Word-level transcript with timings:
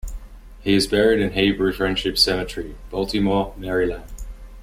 He 0.61 0.73
is 0.73 0.87
buried 0.87 1.19
in 1.19 1.33
Hebrew 1.33 1.71
Friendship 1.71 2.17
Cemetery, 2.17 2.73
Baltimore, 2.89 3.53
Maryland. 3.55 4.05